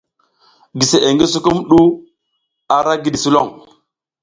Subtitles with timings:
[0.79, 1.81] Giseʼe ngi sukumɗu
[2.75, 3.49] ara gidi sulon.